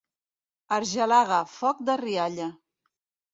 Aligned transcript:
Argelaga, 0.77 1.41
foc 1.57 1.85
de 1.91 1.99
rialla. 2.03 2.49